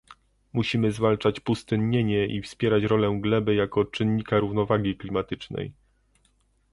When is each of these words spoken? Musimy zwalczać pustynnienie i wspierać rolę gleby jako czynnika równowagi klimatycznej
Musimy 0.53 0.91
zwalczać 0.91 1.39
pustynnienie 1.39 2.25
i 2.27 2.41
wspierać 2.41 2.83
rolę 2.83 3.17
gleby 3.21 3.55
jako 3.55 3.85
czynnika 3.85 4.39
równowagi 4.39 4.97
klimatycznej 4.97 5.73